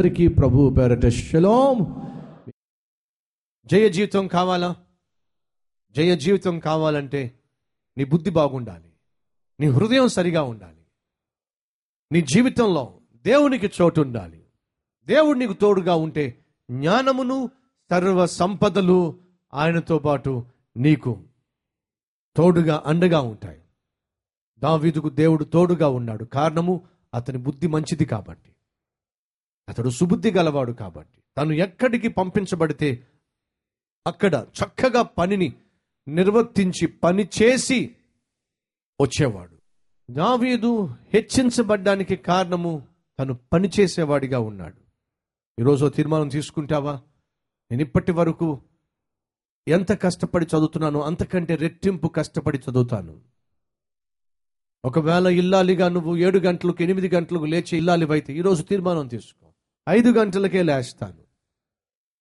అందరికీ 0.00 0.28
ప్రభు 0.28 0.74
పేరట 0.78 1.06
శలోం. 1.06 1.78
జయ 3.66 3.88
జీవితం 3.88 4.26
కావాలా? 4.26 4.76
జయ 5.90 6.16
జీవితం 6.16 6.58
కావాలంటే 6.58 7.38
నీ 7.98 8.04
బుద్ధి 8.04 8.30
బాగుండాలి. 8.30 8.92
నీ 9.60 9.66
హృదయం 9.66 10.08
సరిగా 10.08 10.42
ఉండాలి. 10.42 10.86
నీ 12.12 12.20
జీవితంలో 12.22 13.00
దేవునికి 13.14 13.70
చోటు 13.80 14.00
ఉండాలి. 14.00 14.44
దేవుడు 15.04 15.38
నీకు 15.38 15.52
తోడుగా 15.52 15.94
ఉంటే 15.94 16.44
జ్ఞానమును 16.70 17.50
సర్వ 17.90 18.26
సంపదలు 18.26 19.20
ఆయనతో 19.54 19.98
పాటు 19.98 20.44
నీకు 20.76 21.22
తోడుగా 22.36 22.82
అండగా 22.86 23.20
ఉంటాయి. 23.20 23.60
దావీదుకు 24.58 25.08
దేవుడు 25.08 25.44
తోడుగా 25.44 25.88
ఉన్నాడు. 25.88 26.24
కారణము 26.24 26.84
అతని 27.14 27.38
బుద్ధి 27.38 27.66
మంచిది 27.66 28.04
కాబట్టి. 28.04 28.50
అతడు 29.70 29.90
సుబుద్ధి 29.90 30.30
గలవాడు 30.30 30.72
కాబట్టి. 30.72 31.18
తను 31.38 31.52
ఎక్కడికి 31.52 32.08
పంపించబడితే 32.08 33.06
అక్కడ 34.06 34.34
చక్కగా 34.34 35.02
పనిని 35.02 35.52
నిర్వర్తించి 36.08 36.86
పని 36.86 37.28
చేసి 37.42 37.96
వచ్చేవాడు. 39.00 39.56
దావీదు 40.12 40.86
హెచ్చించబడ్డానికి 41.14 42.16
కారణము 42.16 42.82
తను 43.18 43.38
పని 43.52 43.70
చేసేవాడిగా 43.80 44.38
ఉన్నాడు. 44.38 44.80
ఈరోజు 45.60 45.86
ఓ 45.86 45.88
తీర్మానం 45.88 46.28
తీసుకుంటావా? 46.28 47.00
నేను 47.70 47.82
ఇప్పటి 47.82 48.12
వరకు 48.12 48.60
ఎంత 49.68 50.00
కష్టపడి 50.02 50.44
చదువుతున్నానో 50.44 51.02
అంతకంటే 51.02 51.54
రెట్టింపు 51.54 52.08
కష్టపడి 52.08 52.58
చదువుతాను. 52.58 53.20
ఒకవేళ 54.84 55.26
ఇల్లాలిగా 55.26 55.88
నువ్వు 55.88 56.16
ఏడు 56.16 56.38
గంటలకు 56.38 56.82
ఎనిమిది 56.82 57.08
గంటలకు 57.08 57.44
లేచి 57.44 57.76
ఇల్లాలివైతే 57.76 58.32
ఈరోజు 58.32 58.62
తీర్మానం 58.62 59.06
తీసుకో. 59.06 59.39
ఐదు 59.90 60.10
గంటలకే 60.10 60.62
లేస్తాను. 60.62 61.22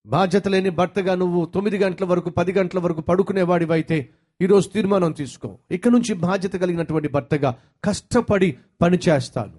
బాధ్యత 0.06 0.48
లేని 0.48 0.70
భర్తగా 0.70 1.16
నువ్వు 1.16 1.45
తొమ్మిది 1.45 1.78
గంటల 1.78 2.06
వరకు 2.06 2.30
పది 2.30 2.52
గంటల 2.52 2.80
వరకు 2.80 3.02
పడుకునేవాడివైతే 3.02 4.09
ఈరోజు 4.42 4.70
తీర్మానం 4.70 5.12
తీసుకో. 5.12 5.58
ఇక 5.72 5.88
నుంచి 5.88 6.14
బాధ్యత 6.14 6.53
కలిగినటువంటి 6.53 7.08
భర్తగా 7.08 7.58
కష్టపడి 7.84 8.58
పని 8.81 9.00
చేస్తాను. 9.09 9.53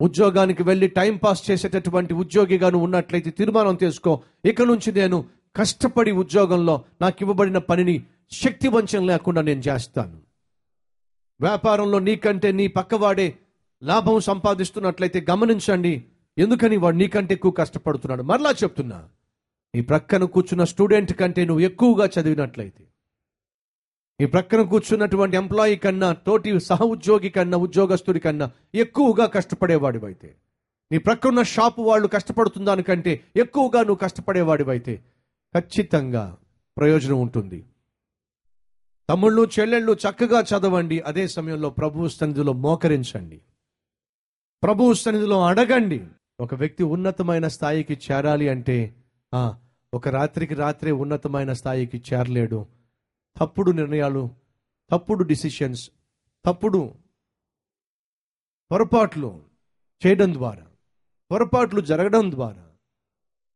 ఉద్యోగానికి 0.00 0.62
వెళ్ళి 0.62 0.88
టైం 0.88 1.16
పాస్ 1.16 1.50
చేసేటటువంటి 1.50 2.14
ఉద్యోగిగాను 2.14 2.78
ఉన్నట్లయితే 2.78 3.30
తీర్మానం 3.30 3.74
తీసుకో. 3.74 4.22
ఇక 4.44 4.62
నుంచి 4.62 4.92
నేను 4.92 5.24
కష్టపడి 5.56 6.10
ఉద్యోగంలో 6.10 6.84
నాకు 7.00 7.16
ఇవ్వబడిన 7.20 7.58
పనిని 7.58 8.02
శక్తి 8.30 8.68
వంచం 8.68 9.06
లేకుండా 9.06 9.40
నేను 9.40 9.60
చేస్తాను. 9.60 10.20
వ్యాపారంలో 11.40 11.98
నీకంటే 11.98 12.52
నీ 12.52 12.66
పక్కవాడే 12.66 13.38
లాభం 13.82 14.20
సంపాదిస్తున్నట్లయితే 14.20 15.26
గమనించండి. 15.30 16.04
ఎందుకని 16.38 16.76
వాడు 16.76 16.96
నీకంటే 16.96 17.34
ఎక్కువ 17.34 17.50
కష్టపడుతున్నాడు? 17.50 18.22
మరలా 18.22 18.50
చెప్తున్నా 18.50 19.08
నీ 19.74 19.80
ప్రక్కన 19.80 20.24
కూర్చున్న 20.24 20.64
స్టూడెంట్ 20.64 21.12
కంటే 21.12 21.44
నువ్వు 21.44 21.60
ఎక్కువగా 21.60 22.06
చదివినట్లయితే 22.06 22.84
నీ 24.20 24.26
ప్రక్కన 24.26 24.62
కూర్చున్నటువంటి 24.62 25.36
ఎంప్లాయీ 25.36 25.76
కన్నా 25.76 26.12
తోటి 26.12 26.60
సహ 26.60 26.82
ఉద్యోగి 26.82 27.30
కన్నా 27.30 27.58
ఉద్యోగస్తుడి 27.58 28.20
కన్నా 28.20 28.50
ఎక్కువగా 28.74 29.26
కష్టపడేవాడివైతే 29.26 30.36
నీ 30.92 30.98
ప్రక్కన్న 30.98 31.42
షాపు 31.42 31.82
వాళ్ళు 31.82 32.08
కష్టపడుతున్న 32.08 32.66
దానికంటే 32.66 33.24
ఎక్కువగా 33.36 33.80
నువ్వు 33.80 33.94
కష్టపడేవాడివైతే 33.94 35.04
ఖచ్చితంగా 35.56 36.36
ప్రయోజనం 36.78 37.20
ఉంటుంది. 37.20 37.64
తమ్ముళ్ళు 39.08 39.48
చెల్లెళ్ళు 39.60 39.92
చక్కగా 39.92 40.40
చదవండి 40.40 41.00
అదే 41.00 41.28
సమయంలో 41.28 41.70
ప్రభు 41.70 42.08
సన్నిధిలో 42.08 42.52
మోకరించండి. 42.52 43.40
ప్రభు 44.62 44.94
సన్నిధిలో 44.94 45.42
అడగండి. 45.42 46.06
ఒక 46.40 46.54
వ్యక్తి 46.54 46.82
ఉన్నతమైన 46.82 47.48
స్థాయికి 47.48 47.98
చేరాలి 48.10 48.48
అంటే 48.48 48.76
ఒక 49.94 50.08
రాత్రికి 50.08 50.54
రాత్రే 50.54 50.92
ఉన్నతమైన 50.92 51.52
స్థాయికి 51.52 52.02
చేరలేడు. 52.12 52.66
తప్పుడు 53.40 53.70
నిర్ణయాలు 53.70 54.30
తప్పుడు 54.90 55.24
డిసిషన్స్ 55.24 55.90
తప్పుడు 56.44 56.94
పొరపాట్లు 58.70 59.42
చేయడం 60.06 60.34
ద్వారా 60.34 60.66
పొరపాట్లు 61.30 61.80
జరగడం 61.80 62.30
ద్వారా 62.30 62.64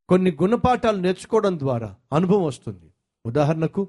కొన్ని 0.08 0.30
గుణపాఠాలు 0.42 1.00
నేర్చుకోవడం 1.00 1.58
ద్వారా 1.58 1.96
అనుభవం 2.12 2.44
వస్తుంది. 2.44 2.90
ఉదాహరణకు 3.26 3.88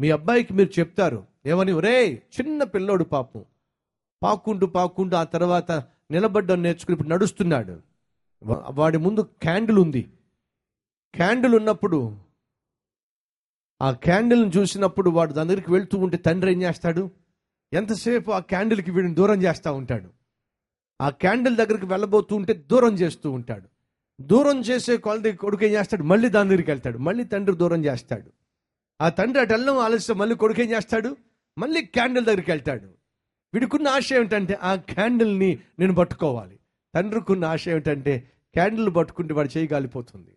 మీ 0.00 0.10
అబ్బాయికి 0.10 0.52
మీరు 0.52 0.80
చెప్తారు 0.80 1.24
ఏమని? 1.46 1.72
ఒరే 1.72 2.22
చిన్న 2.36 2.62
పిల్లోడు 2.64 3.04
పాపం. 3.04 3.44
పాక్కుంటూ 4.22 4.66
పాక్కుంటూ 4.66 5.16
ఆ 5.16 5.24
తర్వాత 5.24 5.72
నిలబడ్డం 6.10 6.62
నేర్చుకుని 6.62 6.94
ఇప్పుడు 6.94 7.08
నడుస్తున్నాడు. 7.08 7.93
వాడి 8.44 8.98
ముందు 8.98 9.20
క్యాండిల్ 9.20 9.78
ఉంది. 9.78 10.12
క్యాండిల్ 11.14 11.54
ఉన్నప్పుడు 11.54 12.16
ఆ 13.82 13.90
క్యాండిల్ని 13.90 14.48
చూసినప్పుడు 14.48 15.10
వాడు 15.10 15.32
దాని 15.32 15.48
దగ్గరికి 15.48 15.72
వెళ్తూ 15.72 15.98
ఉంటే 15.98 16.16
తండ్రి 16.16 16.52
ఏం 16.52 16.62
చేస్తాడు? 16.62 17.10
ఎంతసేపు 17.72 18.30
ఆ 18.30 18.38
క్యాండిల్కి 18.38 18.90
వీడిని 18.90 19.14
దూరం 19.14 19.42
చేస్తూ 19.42 19.74
ఉంటాడు? 19.74 20.10
ఆ 21.00 21.08
క్యాండిల్ 21.08 21.56
దగ్గరికి 21.56 21.86
వెళ్ళబోతూ 21.86 22.36
ఉంటే 22.36 22.52
దూరం 22.52 22.94
చేస్తూ 22.94 23.30
ఉంటాడు. 23.30 23.68
దూరం 24.20 24.60
చేసే 24.60 24.96
కొలది 24.96 25.32
కొడుకు 25.32 25.64
ఏం 25.64 25.72
చేస్తాడు? 25.72 26.02
మళ్ళీ 26.02 26.28
దాని 26.28 26.48
దగ్గరికి 26.48 26.70
వెళ్తాడు. 26.70 26.98
మళ్ళీ 26.98 27.24
తండ్రి 27.24 27.56
దూరం 27.56 27.84
చేస్తాడు. 27.84 28.32
ఆ 29.00 29.08
తండ్రి 29.08 29.40
అటు 29.40 29.52
వెళ్ళడం 29.52 29.78
ఆలస్యం 29.78 30.18
మళ్ళీ 30.18 30.36
కొడుకు 30.36 30.60
ఏం 30.60 30.70
చేస్తాడు? 30.70 31.16
మళ్ళీ 31.58 31.82
క్యాండిల్ 31.82 32.24
దగ్గరికి 32.24 32.50
వెళ్తాడు. 32.50 32.86
వీడికున్న 33.54 33.88
ఆశ 33.88 34.12
ఏమిటంటే 34.12 34.54
ఆ 34.54 34.74
క్యాండిల్ని 34.74 35.58
నేను 35.78 35.94
పట్టుకోవాలి. 35.94 36.58
తండ్రికున్న 36.94 37.44
ఆశ 37.44 37.68
ఏమిటంటే 37.68 38.30
క్యాండిల్ 38.54 38.94
పట్టుకుంటే 38.96 39.34
వాడు 39.34 39.56
చేయి 39.56 39.68
కాలిపోతుంది 39.68 40.36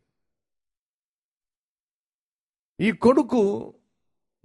ఈ 2.79 2.91
కొడుకు 2.91 3.73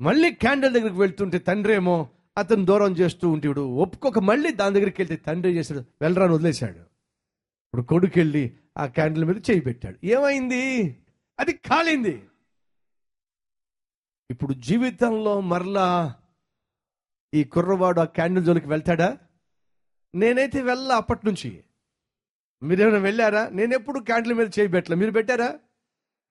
మళ్ళీ 0.00 0.34
క్యాండిల్ 0.34 0.74
దగ్గరికి 0.74 0.96
వెళ్తుంటే 0.96 1.38
తండ్రి 1.38 1.72
ఏమో 1.72 2.10
అతను 2.38 2.64
దూరం 2.64 2.92
చేస్తూ 2.92 3.30
ఉంటాడు 3.30 3.60
ఒప్పుకోక 3.60 4.18
మళ్ళీ 4.18 4.52
దాని 4.52 4.74
దగ్గరికి 4.74 5.02
వెళ్తే 5.02 5.16
తండ్రి 5.16 5.52
చేశాడు? 5.52 5.80
వెళ్ళరాని 5.80 6.32
వదిలేశాడు. 6.32 6.78
ఇప్పుడు 6.78 7.82
కొడుకు 7.82 8.12
వెళ్ళి 8.16 8.56
ఆ 8.78 8.86
క్యాండిల్ 8.86 9.24
మీద 9.24 9.36
చేయి 9.36 9.60
పెట్టాడు. 9.60 10.06
ఏమైంది? 10.06 10.96
అది 11.40 11.52
కాలింది. 11.52 12.28
ఇప్పుడు 14.30 14.52
జీవితంలో 14.52 15.40
మరలా 15.40 16.16
ఈ 17.34 17.44
కుర్రవాడు 17.44 18.00
ఆ 18.00 18.04
క్యాండిల్ 18.04 18.44
జోలికి 18.44 18.66
వెళ్తాడా? 18.66 19.18
నేనైతే 20.14 20.62
వెళ్ళ 20.62 20.92
అప్పటి 20.92 21.26
నుంచి. 21.26 21.64
మీరేమైనా 22.62 22.98
వెళ్ళారా? 22.98 23.48
నేను 23.48 23.74
ఎప్పుడు 23.74 24.00
క్యాండిల్ 24.00 24.34
మీద 24.34 24.48
చేయి 24.58 24.68
పెట్టలే. 24.68 24.96
మీరు 24.96 25.10
పెట్టారా? 25.10 25.58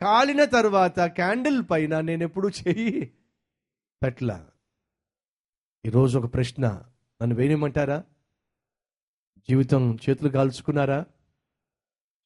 కాలిన 0.02 0.46
తర్వాత 0.46 1.00
క్యాండిల్ 1.00 1.64
పైన 1.72 2.00
నేను 2.00 2.24
ఎప్పుడు 2.24 2.48
చేయి 2.48 3.14
పెట్టలా? 4.04 4.52
ఈరోజు 5.86 6.20
ఒక 6.20 6.34
ప్రశ్న. 6.34 6.84
నన్ను 7.22 7.36
వేయమంటారా? 7.36 8.04
జీవితం 9.50 9.98
చేతులు 10.10 10.30
కాల్చుకున్నారా? 10.30 11.06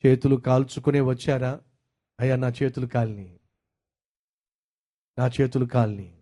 చేతులు 0.06 0.36
కాల్చుకునే 0.36 1.02
వచ్చారా? 1.02 1.62
అయ్యా 2.20 2.36
నా 2.36 2.50
చేతులు 2.50 2.86
కాలిని. 2.86 3.40
నా 5.20 5.28
చేతులు 5.28 5.66
కాలిని. 5.66 6.18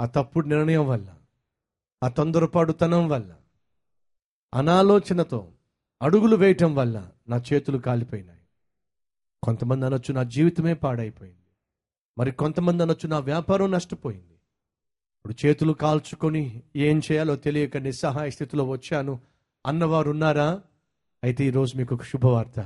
ఆ 0.00 0.06
తప్పుడు 0.06 0.46
నిర్ణయం 0.46 0.88
వల్ల 0.88 1.18
ఆ 2.02 2.08
తొందరపాటుతనం 2.08 3.08
వల్ల 3.08 3.36
అనాలోచనతో 4.54 5.52
అడుగులు 6.02 6.36
వేయటం 6.36 6.74
వల్ల 6.74 7.10
నా 7.28 7.42
చేతులు 7.52 7.78
కాలిపోయినాయి. 7.78 8.38
కొంతమంది 9.42 9.86
అనొచ్చు 9.86 10.12
నా 10.12 10.22
జీవితమే 10.22 10.74
పాడైపోయింది. 10.74 11.36
మరి 12.18 12.32
కొంతమంది 12.32 12.82
అనొచ్చు 12.82 13.08
నా 13.08 13.18
వ్యాపారం 13.18 13.70
నష్టపోయింది. 13.70 14.32
ఇప్పుడు 15.16 15.46
చేతులు 15.46 15.72
కాల్చుకొని 15.72 16.62
ఏం 16.76 17.02
చేయాలో 17.12 17.36
తెలియక 17.36 17.76
నిస్సహాయ 17.76 18.30
స్థితిలో 18.30 18.64
వచ్చాను. 18.64 19.20
అన్నవారు 19.66 20.10
ఉన్నారా 20.10 20.60
అయితే 21.24 21.44
ఈరోజు 21.44 21.76
మీకు 21.76 21.94
ఒక 21.94 22.02
శుభవార్త. 22.02 22.60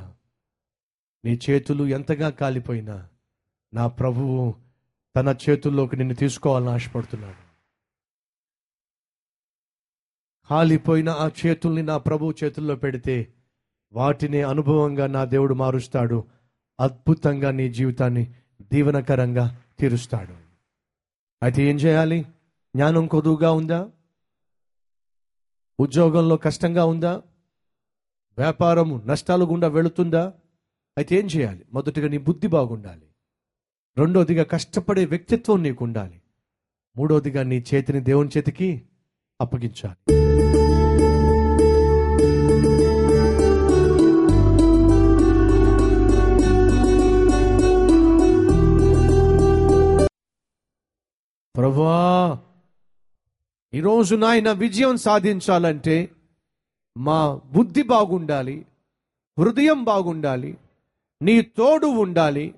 నీ 1.24 1.40
చేతులు 1.50 1.84
ఎంతగా 1.84 2.30
కాలిపోయినా 2.30 3.08
నా 3.74 3.86
ప్రభువు 3.86 4.54
తన 5.16 5.36
చేతుల్లోకి 5.50 5.96
నిన్ను 5.96 6.14
తీసుకోవాలని 6.14 6.70
ఆశపడుతున్నాడు. 6.70 7.43
కాలిపోయిన 10.50 11.08
ఆ 11.08 11.30
చేతుల్ని 11.46 11.82
నా 11.82 11.98
ప్రభు 11.98 12.34
చేతుల్లో 12.44 12.76
పెడితే 12.76 13.34
వాటిని 13.92 14.42
అనుభవంగా 14.42 15.06
నా 15.06 15.24
దేవుడు 15.24 15.54
మారుస్తాడు 15.54 16.24
అద్భుతంగా 16.80 17.50
నీ 17.50 17.72
జీవితాన్ని 17.72 18.34
దీవనకరంగా 18.62 19.60
తీరుస్తాడు. 19.78 20.34
అయితే 21.42 21.62
ఏం 21.62 21.76
చేయాలి? 21.76 22.22
జ్ఞానం 22.76 23.06
కొదువుగా 23.06 23.52
ఉందా? 23.52 23.90
ఉద్యోగంలో 25.80 26.36
కష్టంగా 26.36 26.84
ఉందా? 26.84 27.22
వ్యాపారము 28.38 29.02
నష్టాలు 29.06 29.44
గుండా 29.44 29.68
వెళుతుందా? 29.68 30.32
అయితే 30.98 31.16
ఏం 31.16 31.26
చేయాలి? 31.26 31.64
మొదటిగా 31.72 32.08
నీ 32.08 32.18
బుద్ధి 32.18 32.46
బాగుండాలి. 32.46 33.06
రెండోదిగా 33.98 34.44
కష్టపడే 34.44 35.04
వ్యక్తిత్వం 35.04 35.62
నీకు 35.62 35.84
ఉండాలి 35.84 36.22
మూడోదిగా 36.96 37.42
నీ 37.42 37.64
చేతిని 37.74 38.00
దేవుని 38.00 38.30
చేతికి 38.36 38.82
అప్పగించాలి. 39.44 39.98
ప్రభా 51.54 52.38
ఈరోజు 53.72 54.14
నాయన 54.14 54.52
విజయం 54.52 54.96
సాధించాలంటే 54.96 56.08
మా 56.96 57.40
బుద్ధి 57.52 57.82
బాగుండాలి 57.82 58.66
హృదయం 59.38 59.84
బాగుండాలి 59.84 60.56
నీ 61.20 61.42
తోడు 61.42 61.86
ఉండాలి 61.86 62.54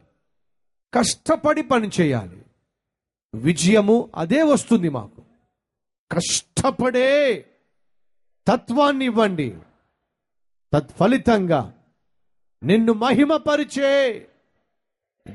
కష్టపడి 0.94 1.62
పనిచేయాలి 1.62 2.40
విజయము 3.34 4.10
అదే 4.14 4.42
వస్తుంది 4.42 4.88
మాకు. 4.88 5.25
కష్టపడే 6.12 7.40
తత్వాన్ని 8.48 9.04
ఇవ్వండి 9.04 9.58
తత్ఫలితంగా 10.74 11.74
నిన్ను 12.62 12.92
మహిమపరిచే 12.92 14.28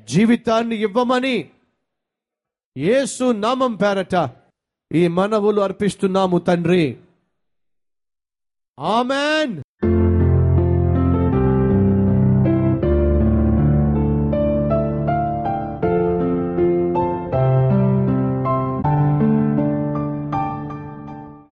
జీవితాన్ని 0.04 0.76
ఇవ్వమని 0.76 1.52
యేసు 2.78 3.32
నామం 3.32 3.76
పేరట 3.76 4.30
ఈ 4.92 5.08
మనవులు 5.08 5.62
అర్పిస్తున్నాము 5.62 6.38
తండ్రి. 6.38 6.98
ఆమెన్. 8.80 9.64